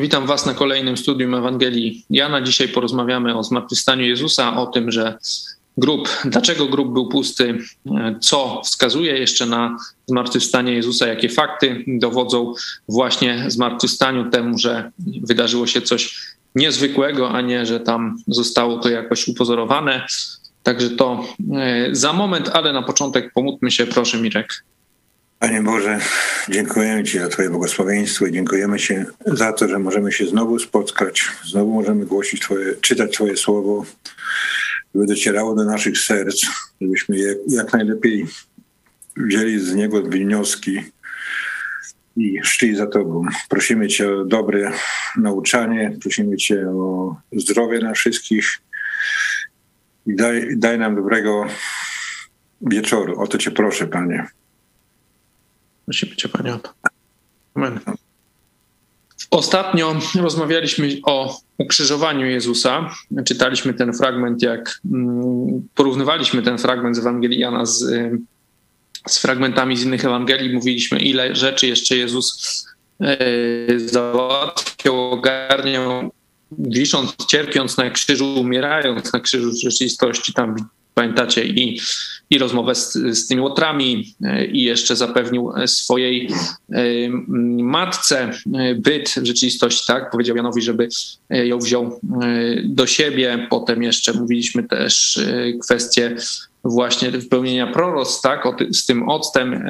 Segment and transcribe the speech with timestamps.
[0.00, 2.42] Witam Was na kolejnym studium Ewangelii Jana.
[2.42, 5.18] Dzisiaj porozmawiamy o zmartwychwstaniu Jezusa, o tym, że
[5.76, 7.58] grób, dlaczego grób był pusty,
[8.20, 9.76] co wskazuje jeszcze na
[10.06, 12.54] zmartwychwstanie Jezusa, jakie fakty dowodzą
[12.88, 14.90] właśnie zmartwychwstaniu, temu, że
[15.22, 16.20] wydarzyło się coś
[16.54, 20.06] niezwykłego, a nie, że tam zostało to jakoś upozorowane.
[20.62, 21.24] Także to
[21.54, 24.64] e, za moment, ale na początek pomódlmy się, proszę Mirek.
[25.38, 26.00] Panie Boże,
[26.48, 28.94] dziękujemy Ci za Twoje błogosławieństwo i dziękujemy Ci
[29.26, 33.86] za to, że możemy się znowu spotkać, znowu możemy głosić Twoje, czytać Twoje słowo,
[34.94, 36.46] żeby docierało do naszych serc,
[36.80, 38.26] żebyśmy je jak najlepiej
[39.16, 40.82] wzięli z niego wnioski
[42.16, 43.24] i szli za Tobą.
[43.48, 44.72] Prosimy Cię o dobre
[45.16, 48.58] nauczanie, prosimy Cię o zdrowie na wszystkich
[50.06, 51.46] i daj, daj nam dobrego
[52.60, 53.20] wieczoru.
[53.20, 54.26] O to Cię proszę, Panie.
[55.88, 56.70] Prosimy Cię, Panie, o to.
[57.54, 57.80] Amen.
[59.30, 62.90] Ostatnio rozmawialiśmy o ukrzyżowaniu Jezusa.
[63.24, 67.84] Czytaliśmy ten fragment, jak mm, porównywaliśmy ten fragment z Ewangelii Jana z,
[69.06, 70.54] z fragmentami z innych Ewangelii.
[70.54, 72.66] Mówiliśmy, ile rzeczy jeszcze Jezus
[73.00, 73.18] e,
[73.78, 76.10] załatwiał, ogarniał,
[76.58, 80.32] wisząc, cierpiąc na krzyżu, umierając na krzyżu rzeczywistości.
[80.32, 80.56] Tam
[80.98, 81.80] pamiętacie, i,
[82.30, 86.28] i rozmowę z, z tymi łotrami, e, i jeszcze zapewnił swojej
[86.72, 86.82] e,
[87.58, 90.10] matce e, byt w rzeczywistości, tak?
[90.10, 90.88] Powiedział Janowi, żeby
[91.30, 92.00] ją wziął
[92.64, 93.46] do siebie.
[93.50, 95.20] Potem jeszcze mówiliśmy też
[95.62, 96.16] kwestię
[96.64, 99.64] właśnie wypełnienia proroc, tak, ty, z tym octem,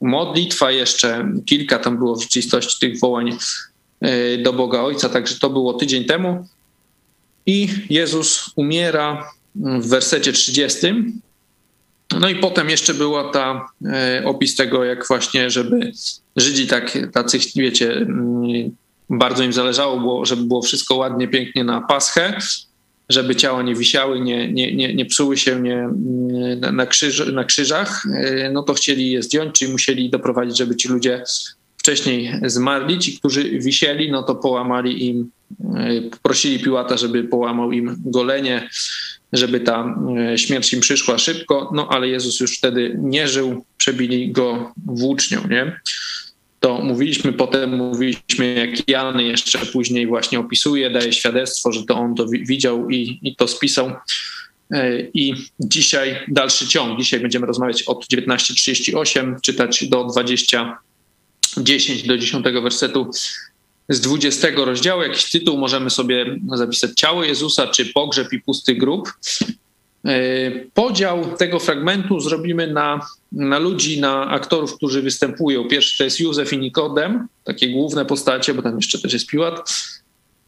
[0.00, 3.36] modlitwa jeszcze, kilka tam było w rzeczywistości tych wołań
[4.42, 6.46] do Boga Ojca, także to było tydzień temu.
[7.46, 9.24] I Jezus umiera
[9.54, 10.86] w wersecie 30.
[12.20, 15.92] No i potem jeszcze była ta e, opis tego, jak właśnie, żeby
[16.36, 18.76] Żydzi tak, tacy, wiecie, mm,
[19.10, 22.38] bardzo im zależało, było, żeby było wszystko ładnie, pięknie na Paschę,
[23.08, 25.88] żeby ciała nie wisiały, nie, nie, nie, nie psuły się nie,
[26.72, 30.88] na, krzyż, na krzyżach, e, no to chcieli je zdjąć, czyli musieli doprowadzić, żeby ci
[30.88, 31.22] ludzie
[31.76, 32.98] wcześniej zmarli.
[32.98, 35.30] Ci, którzy wisieli, no to połamali im,
[35.74, 35.90] e,
[36.22, 38.68] prosili Piłata, żeby połamał im golenie,
[39.34, 39.96] żeby ta
[40.32, 45.48] e, śmierć im przyszła szybko, no ale Jezus już wtedy nie żył, przebili go włócznią,
[45.48, 45.80] nie?
[46.60, 52.14] To mówiliśmy, potem mówiliśmy, jak Jan jeszcze później właśnie opisuje, daje świadectwo, że to on
[52.14, 53.92] to widział i, i to spisał.
[54.70, 57.00] E, I dzisiaj dalszy ciąg.
[57.00, 63.10] Dzisiaj będziemy rozmawiać od 19.38, czytać do 20.10 do 10 wersetu
[63.88, 69.12] z 20 rozdziału, jakiś tytuł możemy sobie zapisać Ciało Jezusa czy Pogrzeb i pusty grób.
[70.04, 73.00] E, podział tego fragmentu zrobimy na,
[73.32, 75.68] na ludzi, na aktorów, którzy występują.
[75.68, 79.74] Pierwszy to jest Józef i Nikodem, takie główne postacie, bo tam jeszcze też jest Piłat.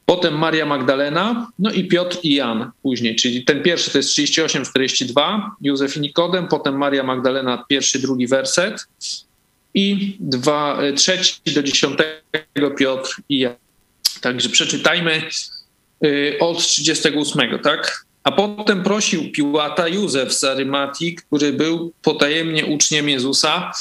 [0.07, 5.41] Potem Maria Magdalena, no i Piotr i Jan później, czyli ten pierwszy to jest 38-42,
[5.61, 8.87] Józef i Nikodem, potem Maria Magdalena, pierwszy, drugi werset,
[9.77, 13.57] i dwa, e, trzeci do dziesiątego Piotr i ja.
[14.21, 15.23] Także przeczytajmy
[16.05, 18.07] e, od 38, tak?
[18.25, 23.73] A potem prosił Piłata Józef z Arymatii, który był potajemnie uczniem Jezusa,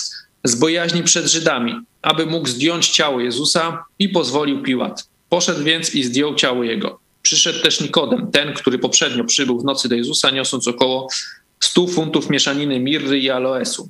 [0.43, 5.09] z bojaźni przed Żydami, aby mógł zdjąć ciało Jezusa i pozwolił Piłat.
[5.29, 6.99] Poszedł więc i zdjął ciało jego.
[7.21, 11.07] Przyszedł też Nikodem, ten, który poprzednio przybył w nocy do Jezusa, niosąc około
[11.59, 13.89] 100 funtów mieszaniny mirry i aloesu.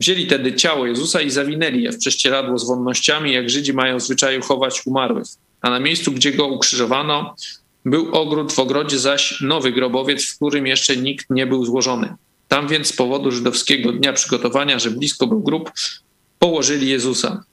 [0.00, 4.42] Wzięli tedy ciało Jezusa i zawinęli je w prześcieradło z wonnościami, jak Żydzi mają zwyczaju
[4.42, 5.26] chować umarłych.
[5.60, 7.34] A na miejscu, gdzie go ukrzyżowano,
[7.84, 12.14] był ogród, w ogrodzie zaś nowy grobowiec, w którym jeszcze nikt nie był złożony.
[12.48, 15.70] Tam więc z powodu żydowskiego dnia przygotowania, że blisko był grób,
[16.38, 17.44] położyli Jezusa.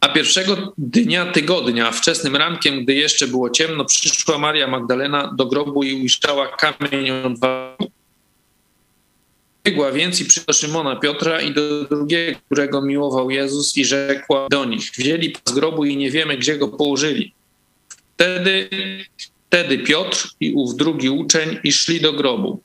[0.00, 5.82] A pierwszego dnia tygodnia, wczesnym rankiem, gdy jeszcze było ciemno, przyszła Maria Magdalena do grobu
[5.82, 7.38] i ujrzała kamień od
[9.66, 14.64] Biegła więc i przyszła Szymona Piotra i do drugiego, którego miłował Jezus i rzekła do
[14.64, 17.32] nich, wzięli z grobu i nie wiemy, gdzie go położyli.
[18.14, 18.68] Wtedy,
[19.48, 22.60] wtedy Piotr i ów drugi uczeń i szli do grobu.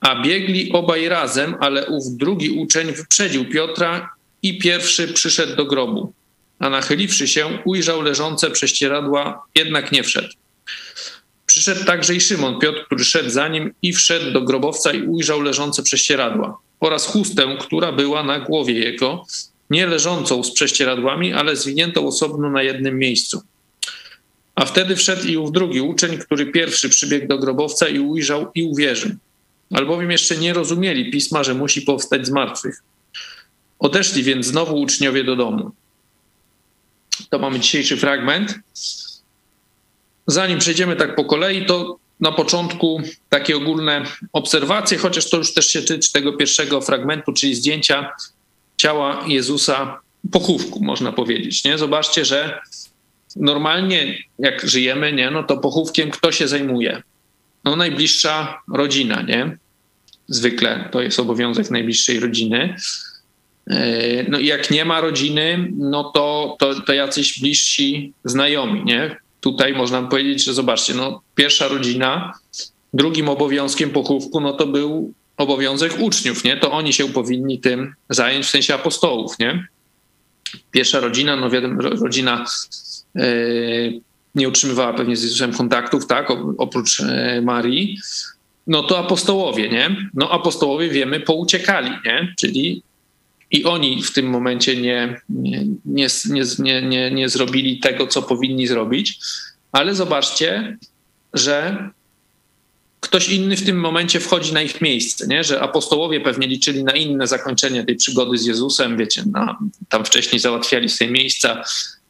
[0.00, 6.12] A biegli obaj razem, ale ów drugi uczeń wyprzedził Piotra i pierwszy przyszedł do grobu.
[6.58, 10.41] A nachyliwszy się, ujrzał leżące prześcieradła, jednak nie wszedł.
[11.46, 15.40] Przyszedł także i Szymon Piotr, który szedł za nim i wszedł do grobowca i ujrzał
[15.40, 19.26] leżące prześcieradła oraz chustę, która była na głowie jego,
[19.70, 23.42] nie leżącą z prześcieradłami, ale zwiniętą osobno na jednym miejscu.
[24.54, 28.62] A wtedy wszedł i ów drugi uczeń, który pierwszy przybiegł do grobowca i ujrzał i
[28.62, 29.10] uwierzył.
[29.72, 32.82] Albowiem jeszcze nie rozumieli pisma, że musi powstać z martwych.
[33.78, 35.70] Odeszli więc znowu uczniowie do domu.
[37.30, 38.54] To mamy dzisiejszy fragment.
[40.32, 45.66] Zanim przejdziemy tak po kolei, to na początku takie ogólne obserwacje, chociaż to już też
[45.66, 48.10] się tyczy tego pierwszego fragmentu, czyli zdjęcia
[48.76, 50.00] ciała Jezusa
[50.32, 51.64] pochówku, można powiedzieć.
[51.64, 51.78] Nie?
[51.78, 52.60] Zobaczcie, że
[53.36, 57.02] normalnie jak żyjemy, nie, no to pochówkiem kto się zajmuje?
[57.64, 59.56] No najbliższa rodzina, nie?
[60.28, 62.76] Zwykle to jest obowiązek najbliższej rodziny.
[63.70, 69.16] E, no jak nie ma rodziny, no to, to, to jacyś bliżsi znajomi, nie?
[69.42, 72.32] Tutaj można powiedzieć, że zobaczcie, no pierwsza rodzina,
[72.94, 76.56] drugim obowiązkiem pochówku, no to był obowiązek uczniów, nie?
[76.56, 79.66] To oni się powinni tym zająć, w sensie apostołów, nie?
[80.70, 82.44] Pierwsza rodzina, no wiadomo, rodzina
[83.14, 84.00] yy,
[84.34, 86.28] nie utrzymywała pewnie z Jezusem kontaktów, tak,
[86.58, 87.98] oprócz yy, Marii,
[88.66, 90.10] no to apostołowie, nie?
[90.14, 92.34] No apostołowie wiemy, pouciekali, nie?
[92.38, 92.82] Czyli
[93.52, 96.08] i oni w tym momencie nie, nie, nie,
[96.58, 99.18] nie, nie, nie zrobili tego, co powinni zrobić,
[99.72, 100.78] ale zobaczcie,
[101.34, 101.88] że
[103.00, 105.44] ktoś inny w tym momencie wchodzi na ich miejsce, nie?
[105.44, 109.58] że apostołowie pewnie liczyli na inne zakończenie tej przygody z Jezusem, wiecie, na,
[109.88, 111.62] tam wcześniej załatwiali sobie miejsca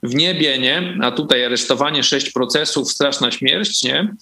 [0.03, 0.99] w niebie, nie?
[1.03, 4.15] a tutaj aresztowanie, sześć procesów, straszna śmierć, nie?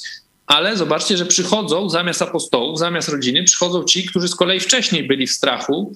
[0.46, 5.26] ale zobaczcie, że przychodzą zamiast apostołów, zamiast rodziny, przychodzą ci, którzy z kolei wcześniej byli
[5.26, 5.94] w strachu,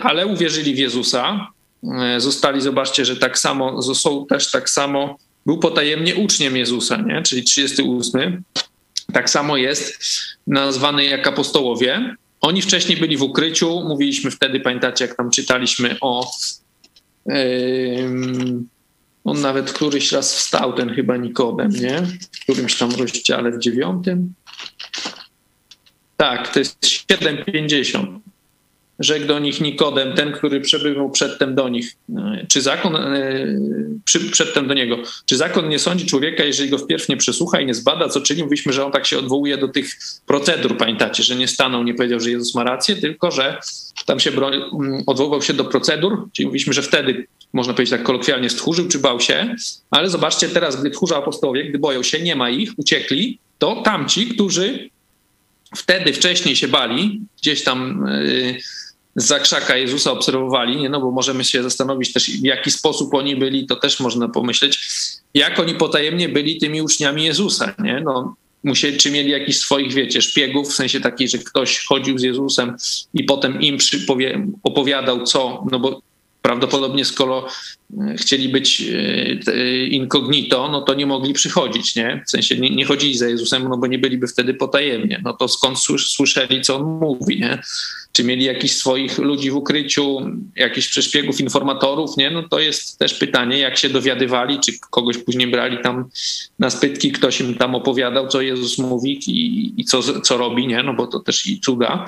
[0.00, 1.48] ale uwierzyli w Jezusa,
[2.02, 7.22] e, zostali, zobaczcie, że tak samo, są też tak samo, był potajemnie uczniem Jezusa, nie?
[7.22, 8.42] czyli 38,
[9.12, 9.98] tak samo jest
[10.46, 12.16] nazwany jak apostołowie.
[12.40, 16.30] Oni wcześniej byli w ukryciu, mówiliśmy wtedy, pamiętacie, jak tam czytaliśmy o.
[17.26, 17.34] Yy,
[19.24, 22.02] on nawet któryś raz wstał, ten chyba Nikodem, nie?
[22.32, 24.34] W którymś tam rozdziale w dziewiątym.
[26.16, 28.18] Tak, to jest 7,50
[28.98, 33.46] rzekł do nich Nikodem, ten, który przebywał przedtem do nich, e, czy zakon, e,
[34.30, 37.74] przedtem do niego, czy zakon nie sądzi człowieka, jeżeli go wpierw nie przesłucha i nie
[37.74, 38.42] zbada, co czyni?
[38.42, 39.90] Mówiliśmy, że on tak się odwołuje do tych
[40.26, 43.58] procedur, pamiętacie, że nie stanął, nie powiedział, że Jezus ma rację, tylko że
[44.06, 48.50] tam się mm, odwoływał się do procedur, czyli mówiliśmy, że wtedy, można powiedzieć tak kolokwialnie,
[48.50, 49.54] stchórzył czy bał się,
[49.90, 54.26] ale zobaczcie teraz, gdy tchórza apostołowie, gdy boją się, nie ma ich, uciekli, to tamci,
[54.26, 54.90] którzy
[55.76, 58.06] wtedy wcześniej się bali, gdzieś tam...
[58.24, 58.58] Yy,
[59.16, 60.88] za krzaka Jezusa obserwowali, nie?
[60.88, 64.88] no bo możemy się zastanowić też, w jaki sposób oni byli, to też można pomyśleć,
[65.34, 68.02] jak oni potajemnie byli tymi uczniami Jezusa, nie?
[68.04, 72.22] No, musieli, czy mieli jakiś swoich, wiecie, szpiegów, w sensie takiej, że ktoś chodził z
[72.22, 72.76] Jezusem
[73.14, 73.78] i potem im
[74.62, 76.02] opowiadał co, no bo
[76.42, 77.48] prawdopodobnie skoro
[78.16, 78.82] chcieli być
[79.46, 82.22] e, incognito, no to nie mogli przychodzić, nie?
[82.26, 85.20] W sensie nie, nie chodzili za Jezusem, no bo nie byliby wtedy potajemnie.
[85.24, 87.58] No to skąd słyszeli, co on mówi, nie?
[88.14, 90.20] czy mieli jakichś swoich ludzi w ukryciu,
[90.56, 92.30] jakichś przeszpiegów, informatorów, nie?
[92.30, 96.04] No to jest też pytanie, jak się dowiadywali, czy kogoś później brali tam
[96.58, 100.82] na spytki, ktoś im tam opowiadał, co Jezus mówi i, i co, co robi, nie?
[100.82, 102.06] No bo to też i cuda,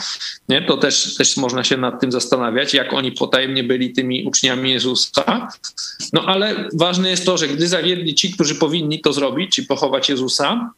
[0.48, 0.62] nie?
[0.62, 5.48] To też, też można się nad tym zastanawiać, jak oni potajemnie byli tymi uczniami Jezusa.
[6.12, 10.08] No ale ważne jest to, że gdy zawiedli ci, którzy powinni to zrobić, czy pochować
[10.08, 10.70] Jezusa,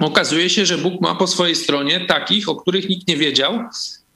[0.00, 3.60] okazuje się, że Bóg ma po swojej stronie takich, o których nikt nie wiedział,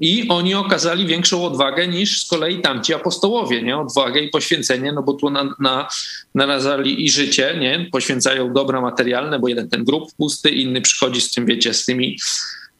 [0.00, 3.78] i oni okazali większą odwagę niż z kolei tamci apostołowie, nie?
[3.78, 5.88] Odwagę i poświęcenie, no bo tu na, na,
[6.34, 7.88] narazali i życie, nie?
[7.92, 12.18] Poświęcają dobra materialne, bo jeden ten grób pusty, inny przychodzi z tym, wiecie, z tymi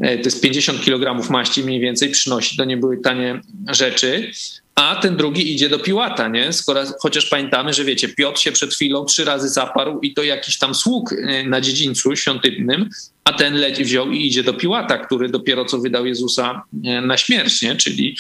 [0.01, 4.31] e, to jest 50 kg maści mniej więcej przynosi, to nie były tanie rzeczy,
[4.77, 6.53] a ten drugi idzie do Piłata, nie?
[6.53, 10.59] Skoro, chociaż pamiętamy, że wiecie, Piotr się przed chwilą trzy razy zaparł i to jakiś
[10.59, 12.89] tam sług e, na dziedzińcu świątynnym,
[13.25, 17.17] a ten leci wziął i idzie do Piłata, który dopiero co wydał Jezusa e, na
[17.17, 17.77] śmierć, nie?
[17.77, 18.17] Czyli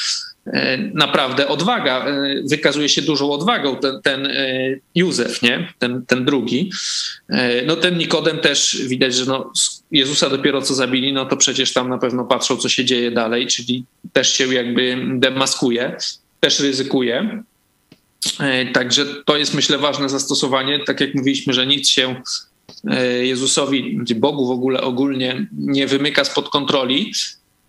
[0.47, 2.07] e, naprawdę odwaga,
[2.51, 4.29] wykazuje się dużą odwagą ten, ten
[4.95, 5.73] Józef, nie?
[5.79, 6.71] Ten, ten drugi.
[7.67, 9.53] No ten Nikodem też widać, że no,
[9.91, 13.47] Jezusa dopiero co zabili, no to przecież tam na pewno patrzą, co się dzieje dalej,
[13.47, 15.97] czyli też się jakby demaskuje
[16.47, 17.43] też ryzykuje.
[18.41, 20.85] E, także to jest, myślę, ważne zastosowanie.
[20.87, 22.23] Tak jak mówiliśmy, że nic się
[22.91, 27.13] e, Jezusowi, Bogu w ogóle ogólnie nie wymyka spod kontroli.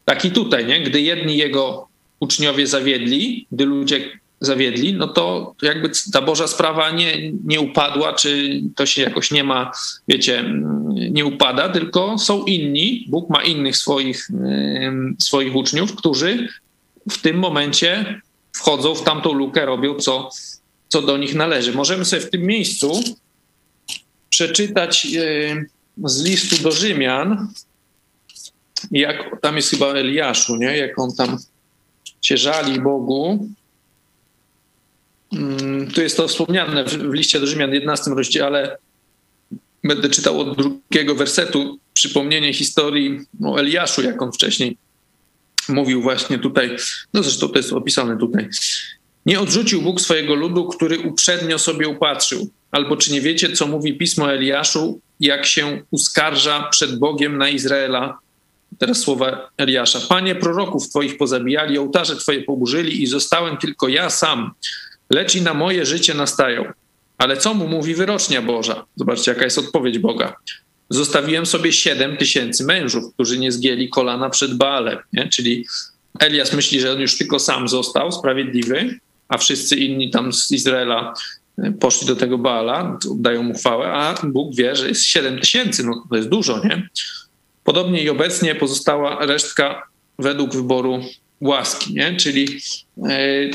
[0.05, 0.81] Tak i tutaj, nie?
[0.81, 1.87] gdy jedni jego
[2.19, 8.61] uczniowie zawiedli, gdy ludzie zawiedli, no to jakby ta Boża sprawa nie, nie upadła, czy
[8.75, 9.71] to się jakoś nie ma,
[10.07, 10.43] wiecie,
[11.11, 14.29] nie upada, tylko są inni, Bóg ma innych swoich,
[15.19, 16.47] swoich uczniów, którzy
[17.09, 18.21] w tym momencie
[18.53, 20.29] wchodzą w tamtą lukę, robią co,
[20.87, 21.71] co do nich należy.
[21.73, 23.03] Możemy sobie w tym miejscu
[24.29, 25.65] przeczytać e,
[26.03, 27.47] z listu do Rzymian,
[28.91, 30.77] jak tam jest chyba Eliaszu, nie?
[30.77, 31.37] jak on tam
[32.21, 33.49] się żali Bogu.
[35.33, 38.77] mm, tu jest to wspomniane w liście do Rzymian 11 rozdziale,
[39.83, 44.77] będę czytał od drugiego wersetu, przypomnienie historii o Eliaszu, jak on wcześniej
[45.69, 46.75] mówił właśnie tutaj,
[47.13, 48.49] no zresztą to jest opisane tutaj.
[49.25, 52.49] Nie odrzucił Bóg swojego ludu, który uprzednio sobie upatrzył.
[52.71, 58.19] Albo czy nie wiecie, co mówi pismo Eliaszu, jak się uskarża przed Bogiem na Izraela?
[58.77, 59.99] Teraz słowa Eliasza.
[60.09, 64.51] Panie, proroków twoich pozabijali, ołtarze twoje poburzyli i zostałem tylko ja sam,
[65.09, 66.71] lecz i na moje życie nastają.
[67.17, 68.85] Ale co mu mówi wyrocznia Boża?
[68.95, 70.35] Zobaczcie, jaka jest odpowiedź Boga.
[70.89, 74.97] Zostawiłem sobie siedem tysięcy mężów, którzy nie zgięli kolana przed Baalem.
[75.13, 75.27] Nie?
[75.27, 75.65] Czyli
[76.19, 81.13] Elias myśli, że on już tylko sam został sprawiedliwy, a wszyscy inni tam z Izraela
[81.57, 85.83] e, poszli do tego Baala, dają mu chwałę, a Bóg wie, że jest 7 tysięcy,
[85.83, 86.89] no to jest dużo, nie?
[87.63, 89.83] Podobnie i obecnie pozostała resztka
[90.19, 91.01] według wyboru
[91.41, 92.15] łaski, nie?
[92.15, 92.59] Czyli
[93.09, 93.49] e,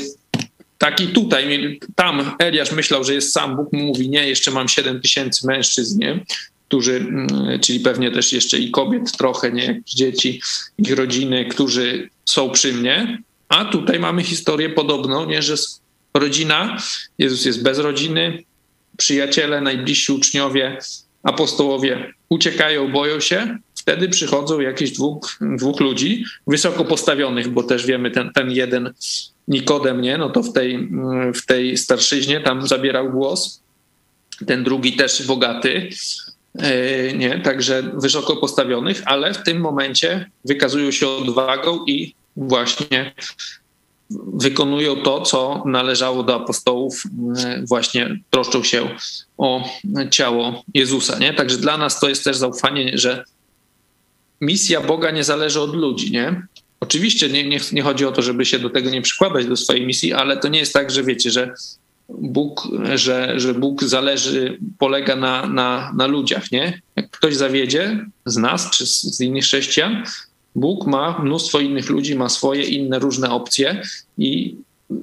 [0.77, 5.01] taki tutaj, tam Eliasz myślał, że jest sam, Bóg mu mówi, nie, jeszcze mam 7
[5.01, 6.25] tysięcy mężczyzn, nie?
[6.67, 10.41] Którzy, mm, czyli pewnie też jeszcze i kobiet trochę, nie, dzieci,
[10.77, 15.55] ich rodziny, którzy są przy mnie, a tutaj mamy historię podobną, nie, że
[16.13, 16.77] rodzina,
[17.17, 18.43] Jezus jest bez rodziny,
[18.97, 20.77] przyjaciele, najbliżsi uczniowie,
[21.23, 28.11] apostołowie uciekają, boją się, wtedy przychodzą jakieś dwóch, dwóch ludzi wysoko postawionych, bo też wiemy,
[28.11, 28.93] ten, ten jeden
[29.47, 30.89] Nikodem, nie, no to w tej,
[31.35, 33.61] w tej starszyźnie tam zabierał głos,
[34.47, 35.89] ten drugi też bogaty,
[37.15, 43.13] nie, także wysoko postawionych, ale w tym momencie wykazują się odwagą i właśnie
[44.33, 47.03] wykonują to, co należało do apostołów,
[47.37, 48.89] e, właśnie troszczą się
[49.37, 49.69] o
[50.11, 51.19] ciało Jezusa.
[51.19, 51.33] Nie?
[51.33, 53.23] Także dla nas to jest też zaufanie, że
[54.41, 56.11] misja Boga nie zależy od ludzi.
[56.11, 56.47] Nie?
[56.79, 59.85] Oczywiście nie, nie, nie chodzi o to, żeby się do tego nie przykładać do swojej
[59.85, 61.53] misji, ale to nie jest tak, że wiecie, że
[62.09, 66.51] Bóg, że, że Bóg zależy, polega na, na, na ludziach.
[66.51, 66.81] Nie?
[66.95, 70.03] Jak ktoś zawiedzie z nas czy z, z innych chrześcijan,
[70.55, 73.81] Bóg ma mnóstwo innych ludzi, ma swoje inne różne opcje
[74.17, 74.55] i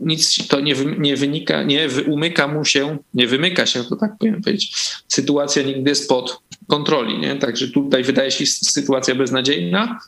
[0.02, 4.42] nic to nie, nie wynika, nie umyka mu się, nie wymyka się, to tak powiem
[4.42, 4.73] powiedzieć.
[5.09, 7.37] Sytuacja nigdy spod kontroli, nie?
[7.37, 9.99] Także tutaj wydaje się sytuacja beznadziejna,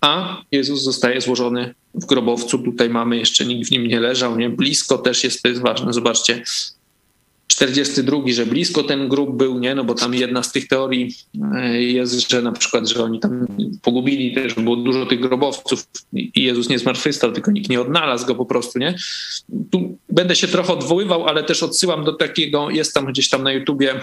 [0.00, 2.58] a Jezus zostaje złożony w grobowcu.
[2.58, 4.50] Tutaj mamy jeszcze nikt w nim nie leżał, nie?
[4.50, 5.92] Blisko też jest, to jest ważne.
[5.92, 6.42] Zobaczcie,
[7.46, 9.74] 42, że blisko ten grób był, nie?
[9.74, 11.14] No bo tam jedna z tych teorii
[11.54, 13.46] e, jest, że na przykład, że oni tam
[13.82, 18.34] pogubili też, było dużo tych grobowców i Jezus nie zmartwychwstał, tylko nikt nie odnalazł go
[18.34, 18.94] po prostu, nie?
[19.70, 23.52] Tu będę się trochę odwoływał, ale też odsyłam do takiego, jest tam gdzieś tam na
[23.52, 24.00] YouTubie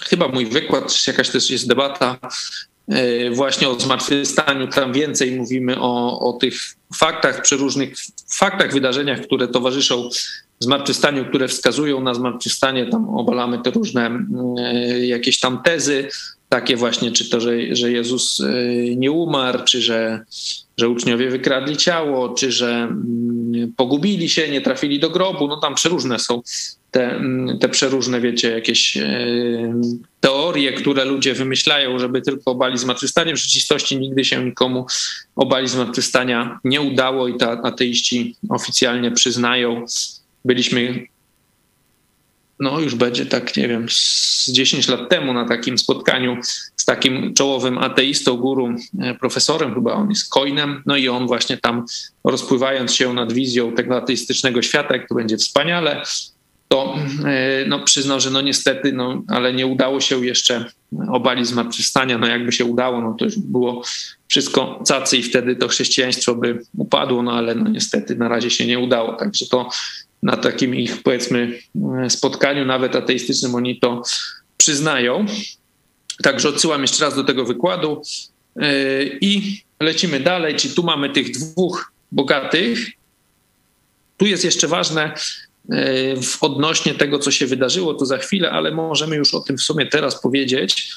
[0.00, 2.18] chyba mój wykład, jakaś też jest debata
[3.32, 4.68] właśnie o zmartwychwstaniu.
[4.68, 6.54] Tam więcej mówimy o, o tych
[6.96, 7.94] faktach, przeróżnych
[8.34, 10.08] faktach, wydarzeniach, które towarzyszą
[10.62, 14.24] zmartwychwstaniu, które wskazują na zmartwychwstanie, tam obalamy te różne
[14.58, 16.08] e, jakieś tam tezy,
[16.48, 18.46] takie właśnie, czy to, że, że Jezus e,
[18.96, 20.20] nie umarł, czy że,
[20.76, 22.96] że uczniowie wykradli ciało, czy że
[23.76, 26.42] pogubili się, nie trafili do grobu, no tam przeróżne są
[26.92, 29.02] te, mm, te przeróżne, wiecie, jakieś e,
[30.20, 33.34] teorie, które ludzie wymyślają, żeby tylko obalić zmartwychwstanie.
[33.34, 34.86] W rzeczywistości nigdy się nikomu
[35.36, 39.84] obalić zmartwychwstania nie udało i ta ateiści oficjalnie przyznają,
[40.44, 41.06] byliśmy,
[42.60, 46.36] no już będzie tak, nie wiem, z 10 lat temu na takim spotkaniu
[46.76, 51.56] z takim czołowym ateistą, guru, e, profesorem, chyba on jest Coinem, no i on właśnie
[51.56, 51.84] tam
[52.24, 56.02] rozpływając się nad wizją tego ateistycznego świata, jak to będzie wspaniale,
[56.72, 60.64] to e, no, przyznał, że no niestety, no, ale nie udało się jeszcze
[61.08, 62.18] obalić zmartwychwstania.
[62.18, 63.82] No jakby się udało, no to już było
[64.28, 68.66] wszystko cacy i wtedy to chrześcijaństwo by upadło, no ale no niestety na razie się
[68.66, 69.12] nie udało.
[69.12, 69.68] Także to
[70.22, 71.58] na takim ich, powiedzmy,
[72.08, 74.02] spotkaniu, nawet ateistycznym, oni to
[74.56, 75.26] przyznają.
[76.22, 78.02] Także odsyłam jeszcze raz do tego wykładu
[79.20, 80.56] i lecimy dalej.
[80.56, 82.90] Czyli tu mamy tych dwóch bogatych.
[84.16, 85.14] Tu jest jeszcze ważne
[86.22, 89.62] w odnośnie tego, co się wydarzyło, to za chwilę, ale możemy już o tym w
[89.62, 90.92] sumie teraz powiedzieć.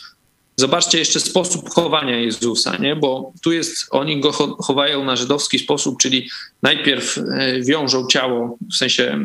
[0.57, 2.95] Zobaczcie jeszcze sposób chowania Jezusa, nie?
[2.95, 6.29] bo tu jest, oni go chowają na żydowski sposób, czyli
[6.61, 9.19] najpierw e, wiążą ciało, w sensie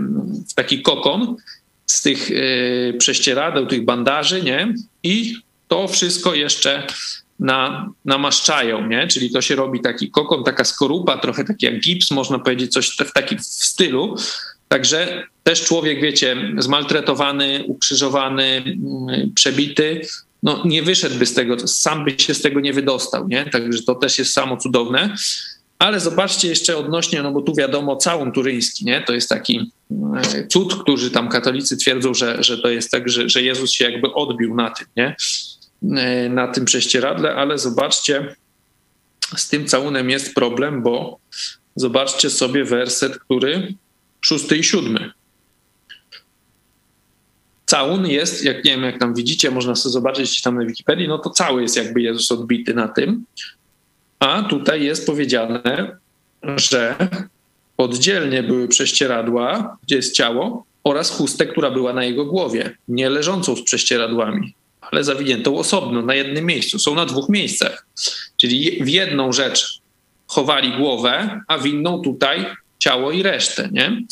[0.49, 1.37] w taki kokon
[1.87, 4.75] z tych e, prześcieradeł, tych bandaży, nie?
[5.02, 5.37] I
[5.68, 6.87] to wszystko jeszcze
[7.40, 9.09] na, namaszczają, nie?
[9.09, 12.90] Czyli to się robi taki kokon, taka skorupa, trochę taki jak gips, można powiedzieć, coś
[12.90, 14.16] w takim stylu.
[14.72, 18.64] Także też człowiek, wiecie, zmaltretowany, ukrzyżowany,
[19.34, 20.00] przebity,
[20.42, 23.44] no, nie wyszedłby z tego, sam by się z tego nie wydostał, nie?
[23.44, 25.14] Także to też jest samo cudowne.
[25.78, 29.00] Ale zobaczcie jeszcze odnośnie, no bo tu wiadomo, całun turyński, nie?
[29.00, 29.72] To jest taki
[30.34, 33.90] e, cud, który tam katolicy twierdzą, że, że to jest tak, że, że Jezus się
[33.90, 35.16] jakby odbił na tym, nie?
[35.96, 38.36] E, na tym prześcieradle, ale zobaczcie,
[39.36, 41.18] z tym całunem jest problem, bo
[41.76, 43.74] zobaczcie sobie werset, który
[44.20, 45.10] szósty i siódmy.
[47.66, 51.18] Całun jest, jak nie wiem, jak tam widzicie, można sobie zobaczyć tam na Wikipedii, no
[51.18, 53.24] to cały jest jakby Jezus odbity na tym.
[54.18, 55.96] A tutaj jest powiedziane,
[56.42, 56.96] że
[57.76, 63.56] oddzielnie były prześcieradła, gdzie jest ciało, oraz chustę, która była na jego głowie, nie leżącą
[63.56, 66.78] z prześcieradłami, ale zawiniętą osobno, na jednym miejscu.
[66.78, 67.86] Są na dwóch miejscach.
[68.36, 69.80] Czyli w jedną rzecz
[70.26, 72.46] chowali głowę, a w inną tutaj
[72.80, 74.02] ciało i resztę, nie?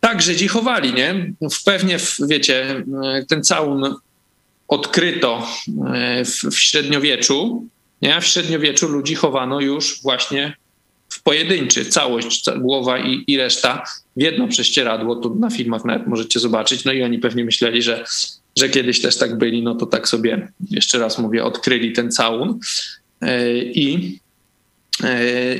[0.00, 1.32] Tak Żydzi chowali, nie?
[1.64, 1.96] Pewnie,
[2.28, 2.84] wiecie,
[3.28, 3.94] ten całun
[4.68, 5.46] odkryto
[5.94, 7.66] e, w, w średniowieczu,
[8.02, 8.16] nie?
[8.16, 10.56] A w średniowieczu ludzi chowano już właśnie
[11.08, 13.82] w pojedynczy, całość, głowa i, i reszta
[14.16, 18.04] w jedno prześcieradło, to na filmach nawet możecie zobaczyć, no i oni pewnie myśleli, że,
[18.58, 22.58] że kiedyś też tak byli, no to tak sobie, jeszcze raz mówię, odkryli ten całun
[23.20, 24.29] e, i e,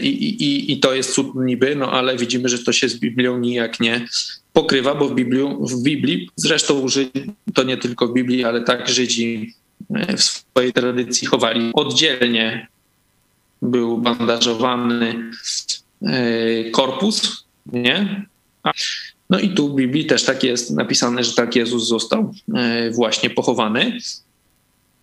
[0.03, 3.39] i, i, I to jest cud niby, no ale widzimy, że to się z Biblią
[3.39, 4.07] nijak nie
[4.53, 6.87] pokrywa, bo w, Bibliu, w Biblii, zresztą
[7.55, 9.55] to nie tylko w Biblii, ale tak Żydzi
[9.95, 12.69] e, w swojej tradycji chowali oddzielnie.
[13.63, 15.31] Był bandażowany
[16.73, 18.27] korpus, nie?
[19.31, 23.31] No i tu w Biblii też tak jest napisane, że tak Jezus został e, właśnie
[23.31, 23.99] pochowany.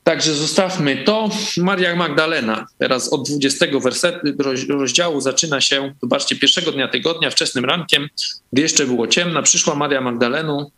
[0.08, 1.30] Także zostawmy to.
[1.58, 2.66] Maria Magdalena.
[2.78, 4.28] Teraz od 20 wersetu
[4.70, 8.10] rozdziału zaczyna się, zobaczcie, pierwszego dnia tygodnia, wczesnym rankiem,
[8.54, 10.72] gdy jeszcze było ciemno, przyszła Maria Magdalenu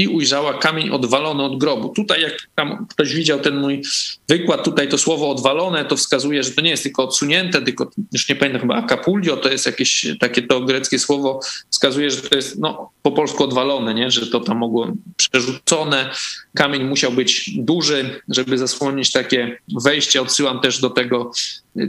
[0.00, 1.88] i ujrzała kamień odwalony od grobu.
[1.88, 3.82] Tutaj, jak tam ktoś widział ten mój
[4.28, 8.28] wykład, tutaj to słowo odwalone to wskazuje, że to nie jest tylko odsunięte, tylko już
[8.28, 12.58] nie pamiętam chyba akapuldio, to jest jakieś takie to greckie słowo, wskazuje, że to jest
[12.58, 14.10] no, po polsku odwalone, nie?
[14.10, 16.10] że to tam mogło przerzucone.
[16.54, 20.22] Kamień musiał być duży, żeby zasłonić takie wejście.
[20.22, 21.32] Odsyłam też do tego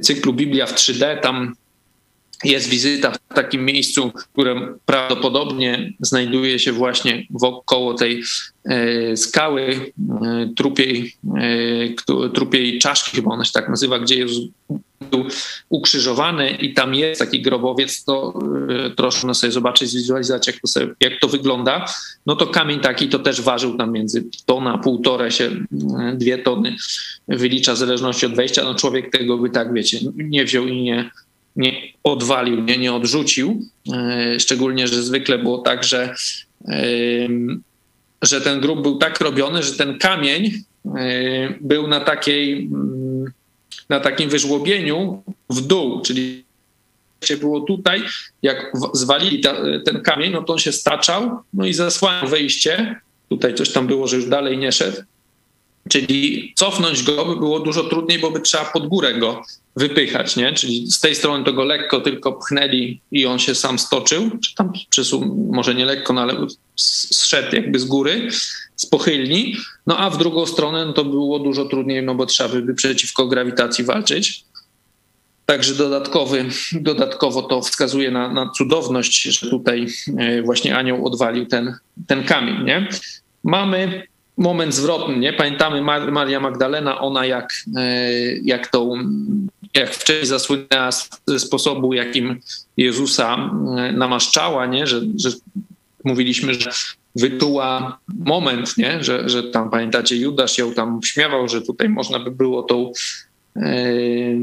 [0.02, 1.56] cyklu Biblia w 3D, tam
[2.43, 8.23] jest wizyta w takim miejscu, które prawdopodobnie znajduje się właśnie wokoło tej
[8.65, 11.15] e, skały e, trupiej,
[12.23, 14.49] e, trupiej czaszki, chyba ona się tak nazywa, gdzie Jezus
[15.12, 15.25] był
[15.69, 18.39] ukrzyżowany i tam jest taki grobowiec, to
[18.95, 21.86] troszkę można sobie zobaczyć, zwizualizować, jak to, sobie, jak to wygląda.
[22.25, 25.51] No to kamień taki to też ważył tam między tona, półtora się,
[26.13, 26.75] dwie tony
[27.27, 28.63] wylicza w zależności od wejścia.
[28.63, 31.10] No człowiek tego by tak, wiecie, nie wziął i nie,
[31.56, 33.66] nie odwalił, nie, nie odrzucił.
[33.94, 36.16] E, szczególnie, że zwykle było tak, że,
[38.22, 43.32] że ten grób był tak robiony, że ten kamień e, był na takiej mm,
[43.90, 46.44] na takim wyżłobieniu w dół, czyli
[47.40, 48.04] było tutaj,
[48.42, 52.96] jak zwalili ta, ten kamień, no to on się staczał, no i zasłaniał wejście.
[53.30, 54.98] Tutaj coś tam było, że już dalej nie szedł.
[55.89, 59.41] Czyli cofnąć go by było dużo trudniej, bo by trzeba pod górę go
[59.76, 60.54] wypychać, nie?
[60.54, 64.56] Czyli z tej strony to go lekko tylko pchnęli i on się sam stoczył, czy
[64.56, 68.30] tam przesuł, może nie lekko, no ale zszedł jakby z góry,
[68.76, 69.56] z pochylni,
[69.88, 73.28] no a w drugą stronę no to było dużo trudniej, no bo trzeba by przeciwko
[73.28, 74.44] grawitacji walczyć.
[75.46, 76.46] Także dodatkowy,
[76.82, 81.76] dodatkowo to wskazuje na, na cudowność, że tutaj e, właśnie anioł odwalił ten,
[82.08, 82.88] ten kamień, nie?
[83.44, 85.34] Mamy moment zwrotny, nie?
[85.34, 88.12] Pamiętamy Maria Magdalena, ona jak, e,
[88.44, 88.98] jak tą
[89.74, 90.89] jak wcześniej zasłynęła
[91.38, 92.39] sposobu, jakim
[92.78, 94.88] Jezusa e, namaszczała, nie?
[94.88, 95.30] Że, że
[96.04, 96.72] mówiliśmy, że
[97.15, 99.04] wytuła moment, nie?
[99.04, 102.91] Że, że tam pamiętacie, Judasz ją tam śmiewał, że tutaj można by było tą,
[103.56, 104.38] yy,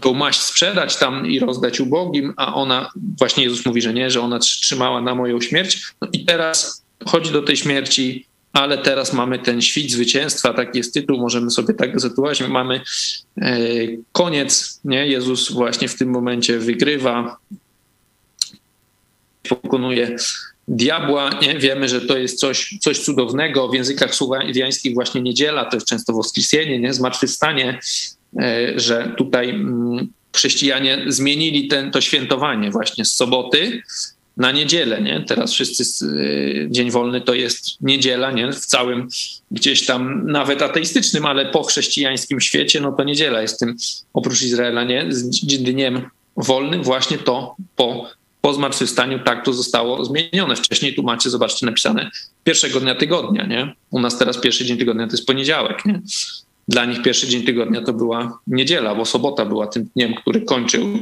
[0.00, 4.20] tą maść sprzedać tam i rozdać ubogim, a ona, właśnie Jezus mówi, że nie, że
[4.20, 5.82] ona trzymała na moją śmierć.
[6.02, 10.94] No i teraz chodzi do tej śmierci ale teraz mamy ten świt zwycięstwa, taki jest
[10.94, 12.48] tytuł, możemy sobie tak zatytułować.
[12.48, 12.80] Mamy
[13.40, 13.58] e,
[14.12, 15.06] koniec, nie?
[15.06, 17.36] Jezus właśnie w tym momencie wygrywa,
[19.48, 20.16] pokonuje
[20.68, 21.30] diabła.
[21.42, 21.58] Nie?
[21.58, 23.68] Wiemy, że to jest coś, coś cudownego.
[23.68, 26.94] W językach słowiańskich właśnie niedziela to jest często woskresenie, nie?
[26.94, 27.80] zmartwychwstanie,
[28.40, 33.82] e, że tutaj mm, chrześcijanie zmienili ten, to świętowanie właśnie z soboty
[34.36, 35.24] na niedzielę, nie?
[35.28, 38.52] Teraz wszyscy y, dzień wolny to jest niedziela, nie?
[38.52, 39.08] W całym
[39.50, 43.76] gdzieś tam nawet ateistycznym, ale po chrześcijańskim świecie, no to niedziela jest tym
[44.14, 45.08] oprócz Izraela, nie?
[45.58, 50.56] Dniem wolnym właśnie to po, po zmartwychwstaniu tak to zostało zmienione.
[50.56, 52.10] Wcześniej tu macie, zobaczcie, napisane
[52.44, 53.74] pierwszego dnia tygodnia, nie?
[53.90, 56.00] U nas teraz pierwszy dzień tygodnia to jest poniedziałek, nie?
[56.68, 60.98] dla nich pierwszy dzień tygodnia to była niedziela, bo sobota była tym dniem, który kończył.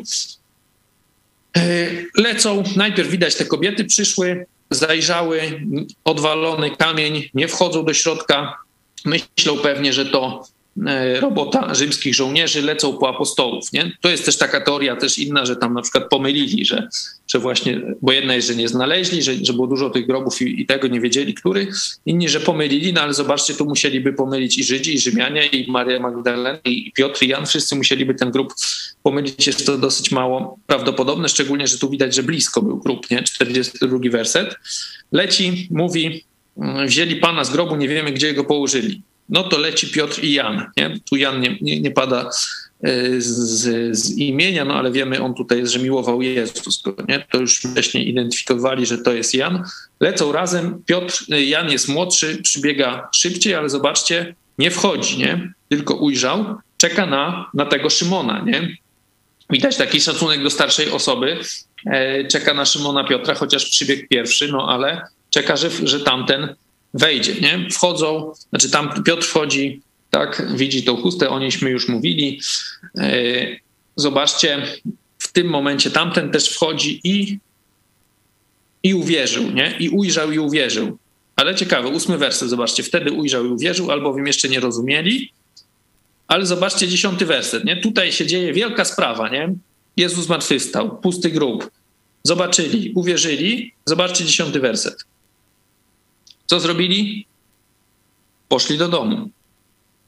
[1.56, 5.60] E, lecą, najpierw widać te kobiety przyszły, zajrzały,
[6.04, 8.58] odwalony kamień, nie wchodzą do środka,
[9.04, 10.44] myślą pewnie, że to
[11.20, 13.72] robota rzymskich żołnierzy lecą po apostołów.
[13.72, 13.92] Nie?
[14.00, 16.88] To jest też taka teoria też inna, że tam na przykład pomylili, że,
[17.28, 20.60] że właśnie, bo jedna jest, że nie znaleźli, że, że było dużo tych grobów i,
[20.60, 21.66] i tego nie wiedzieli, który.
[22.06, 26.00] Inni, że pomylili, no ale zobaczcie, tu musieliby pomylić i Żydzi, i Rzymianie, i Maria
[26.00, 28.54] Magdalena, i Piotr, i Jan, wszyscy musieliby ten grób
[29.02, 29.46] pomylić.
[29.46, 33.22] Jest to dosyć mało prawdopodobne, szczególnie, że tu widać, że blisko był grób, nie?
[33.22, 34.56] 42 werset.
[35.12, 36.24] Leci, mówi,
[36.86, 39.02] wzięli Pana z grobu, nie wiemy, gdzie go położyli
[39.32, 40.70] no to leci Piotr i Jan.
[40.76, 41.00] Nie?
[41.10, 42.30] Tu Jan nie, nie, nie pada
[42.82, 46.82] e, z, z, imienia, no ale wiemy, on tutaj jest, że miłował Jezus.
[47.08, 47.26] Nie?
[47.30, 49.64] To już wcześniej identyfikowali, że to jest Jan.
[50.00, 55.52] Lecą razem, Piotr, e, Jan jest młodszy, przybiega szybciej, ale zobaczcie, nie wchodzi, nie?
[55.68, 58.42] tylko ujrzał, czeka na, na tego Szymona.
[58.46, 58.76] Nie?
[59.50, 61.38] Widać taki szacunek do starszej osoby,
[61.86, 66.54] e, czeka na Szymona Piotra, chociaż przybiegł pierwszy, no ale czeka, że, że tamten
[66.94, 67.70] wejdzie, nie?
[67.70, 72.40] Wchodzą, znaczy tam Piotr wchodzi, tak, widzi tą chustę, o niejśmy już mówili.
[72.98, 73.12] E,
[73.96, 74.62] zobaczcie,
[75.18, 77.38] w tym momencie tamten też wchodzi i,
[78.82, 79.76] i uwierzył, nie?
[79.78, 80.98] I ujrzał i uwierzył.
[81.36, 85.32] Ale ciekawe, ósmy werset, zobaczcie, wtedy ujrzał i uwierzył, albowiem jeszcze nie rozumieli.
[86.26, 87.76] Ale zobaczcie dziesiąty werset, nie?
[87.76, 89.54] Tutaj się dzieje wielka sprawa, nie?
[89.96, 91.70] Jezus zmartwychwstał, pusty grób.
[92.24, 93.72] Zobaczyli, uwierzyli.
[93.86, 95.04] Zobaczcie dziesiąty werset.
[96.52, 97.26] Co zrobili?
[98.48, 99.30] Poszli do domu.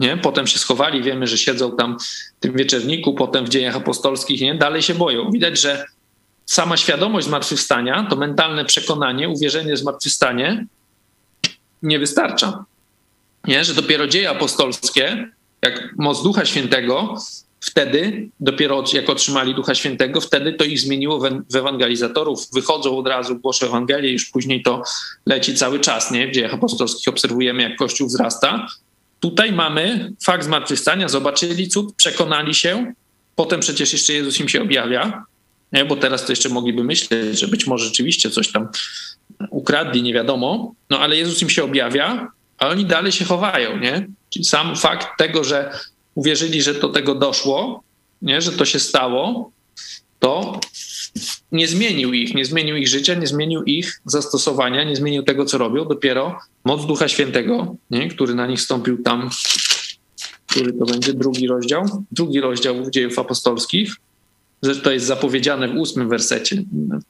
[0.00, 0.16] Nie?
[0.16, 4.54] Potem się schowali, wiemy, że siedzą tam w tym wieczerniku, potem w dziejach apostolskich, nie?
[4.54, 5.30] dalej się boją.
[5.30, 5.84] Widać, że
[6.46, 10.66] sama świadomość zmartwychwstania, to mentalne przekonanie, uwierzenie w zmartwychwstanie
[11.82, 12.64] nie wystarcza.
[13.44, 13.64] Nie?
[13.64, 15.28] Że dopiero dzieje apostolskie,
[15.62, 17.14] jak moc Ducha Świętego,
[17.64, 22.50] wtedy, dopiero jak otrzymali Ducha Świętego, wtedy to ich zmieniło w ewangelizatorów.
[22.52, 24.82] Wychodzą od razu, głoszą Ewangelię, już później to
[25.26, 26.10] leci cały czas.
[26.10, 26.28] Nie?
[26.28, 28.66] W dziejach apostolskich obserwujemy, jak Kościół wzrasta.
[29.20, 32.92] Tutaj mamy fakt zmartwychwstania, zobaczyli cud, przekonali się,
[33.36, 35.24] potem przecież jeszcze Jezus im się objawia,
[35.72, 35.84] nie?
[35.84, 38.68] bo teraz to jeszcze mogliby myśleć, że być może rzeczywiście coś tam
[39.50, 44.06] ukradli, nie wiadomo, no ale Jezus im się objawia, a oni dalej się chowają, nie?
[44.30, 45.78] Czyli sam fakt tego, że
[46.14, 47.82] uwierzyli, że do tego doszło,
[48.22, 49.52] nie, że to się stało,
[50.18, 50.60] to
[51.52, 55.58] nie zmienił ich, nie zmienił ich życia, nie zmienił ich zastosowania, nie zmienił tego, co
[55.58, 55.84] robią.
[55.84, 59.30] Dopiero moc Ducha Świętego, nie, który na nich wstąpił tam,
[60.46, 63.96] który to będzie drugi rozdział, drugi rozdział dziejów apostolskich,
[64.82, 66.56] to jest zapowiedziane w ósmym wersecie,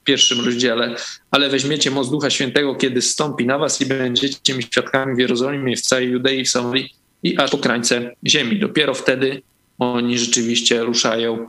[0.01, 0.97] w pierwszym rozdziale,
[1.31, 5.77] ale weźmiecie moc Ducha Świętego, kiedy stąpi na was i będziecie mi świadkami w Jerozolimie,
[5.77, 8.61] w całej Judei, w Samarii i aż po krańce ziemi.
[8.61, 9.43] Dopiero wtedy
[9.79, 11.47] oni rzeczywiście ruszają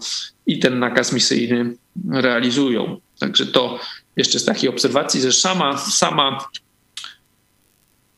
[0.47, 1.75] i ten nakaz misyjny
[2.11, 2.97] realizują.
[3.19, 3.79] Także to
[4.17, 6.47] jeszcze z takiej obserwacji, że sama, sama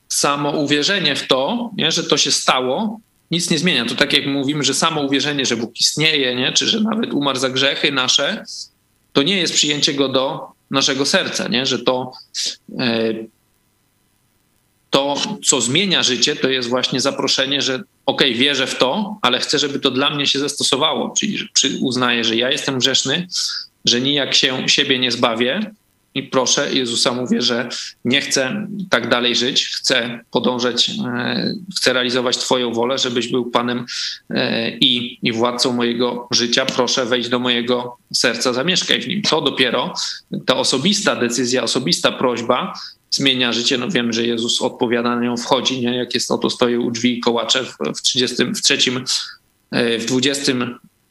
[0.09, 2.99] samo uwierzenie w to, nie, że to się stało,
[3.31, 3.85] nic nie zmienia.
[3.85, 7.39] To tak jak mówimy, że samo uwierzenie, że Bóg istnieje, nie, czy że nawet umarł
[7.39, 8.43] za grzechy nasze,
[9.13, 12.11] to nie jest przyjęcie go do naszego serca, nie, że to
[12.79, 13.13] e,
[14.97, 19.59] to, co zmienia życie, to jest właśnie zaproszenie, że okay, wierzę w to, ale chcę,
[19.59, 21.13] żeby to dla mnie się zastosowało,
[21.53, 23.27] czyli uznaję, że ja jestem grzeszny,
[23.85, 25.71] że nijak się siebie nie zbawię
[26.15, 27.69] i proszę Jezusa, mówię, że
[28.05, 33.85] nie chcę tak dalej żyć, chcę podążać, e, chcę realizować Twoją wolę, żebyś był Panem
[34.29, 36.65] e, i, i władcą mojego życia.
[36.65, 39.21] Proszę wejść do mojego serca, zamieszkaj w nim.
[39.21, 39.93] Co dopiero
[40.45, 42.73] ta osobista decyzja, osobista prośba
[43.11, 43.77] zmienia życie.
[43.77, 45.97] No wiem, że Jezus odpowiada na nią, wchodzi, nie?
[45.97, 49.03] jak jest oto stoi u drzwi i kołacze w, w, 30, w trzecim,
[49.71, 50.53] e, w 20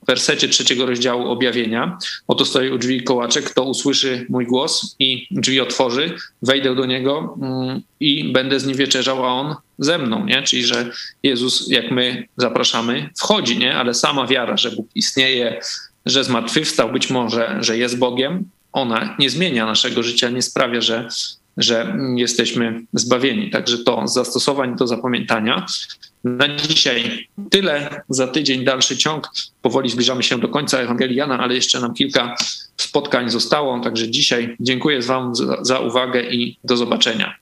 [0.06, 1.98] wersecie trzeciego rozdziału objawienia.
[2.28, 7.38] Oto stoi u drzwi kołacze, kto usłyszy mój głos i drzwi otworzy, wejdę do niego
[7.42, 10.42] mm, i będę z nim wieczerzał, a on ze mną, nie?
[10.42, 10.90] Czyli, że
[11.22, 13.76] Jezus, jak my zapraszamy, wchodzi, nie?
[13.76, 15.60] Ale sama wiara, że Bóg istnieje,
[16.06, 21.08] że zmartwychwstał, być może, że jest Bogiem, ona nie zmienia naszego życia, nie sprawia, że
[21.56, 23.50] że jesteśmy zbawieni.
[23.50, 25.66] Także to zastosowań do zapamiętania.
[26.24, 28.02] Na dzisiaj tyle.
[28.08, 29.30] Za tydzień dalszy ciąg.
[29.62, 32.34] Powoli zbliżamy się do końca Ewangelii Jana, ale jeszcze nam kilka
[32.76, 33.80] spotkań zostało.
[33.80, 37.34] Także dzisiaj dziękuję Wam za, za uwagę i do zobaczenia.